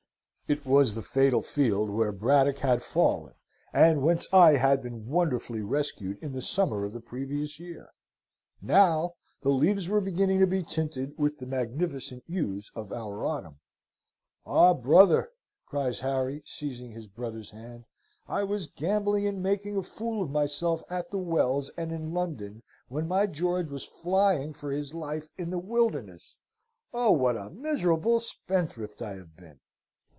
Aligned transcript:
It 0.47 0.65
was 0.65 0.95
the 0.95 1.01
fatal 1.01 1.41
field 1.41 1.89
where 1.89 2.11
Braddock 2.11 2.57
had 2.57 2.83
fallen, 2.83 3.35
and 3.71 4.01
whence 4.01 4.27
I 4.33 4.57
had 4.57 4.81
been 4.83 5.07
wonderfully 5.07 5.61
rescued 5.61 6.17
in 6.21 6.33
the 6.33 6.41
summer 6.41 6.83
of 6.83 6.91
the 6.91 6.99
previous 6.99 7.57
year. 7.57 7.87
Now, 8.61 9.13
the 9.43 9.49
leaves 9.49 9.87
were 9.87 10.01
beginning 10.01 10.41
to 10.41 10.45
be 10.47 10.61
tinted 10.61 11.17
with 11.17 11.37
the 11.37 11.45
magnificent 11.45 12.25
hues 12.27 12.69
of 12.75 12.91
our 12.91 13.23
autumn." 13.25 13.61
"Ah, 14.45 14.73
brother!" 14.73 15.31
cries 15.65 16.01
Harry, 16.01 16.41
seizing 16.43 16.91
his 16.91 17.07
brother's 17.07 17.51
hand. 17.51 17.85
"I 18.27 18.43
was 18.43 18.67
gambling 18.67 19.25
and 19.27 19.41
making 19.41 19.77
a 19.77 19.83
fool 19.83 20.21
of 20.21 20.29
myself 20.31 20.83
at 20.89 21.11
the 21.11 21.17
Wells 21.17 21.69
and 21.77 21.93
in 21.93 22.11
London, 22.11 22.61
when 22.89 23.07
my 23.07 23.25
George 23.25 23.69
was 23.69 23.85
flying 23.85 24.51
for 24.51 24.73
his 24.73 24.93
life 24.93 25.29
in 25.37 25.49
the 25.49 25.59
wilderness! 25.59 26.37
Oh, 26.93 27.13
what 27.13 27.37
a 27.37 27.49
miserable 27.51 28.19
spendthrift 28.19 29.01
I 29.01 29.15
have 29.15 29.37
been!" 29.37 29.61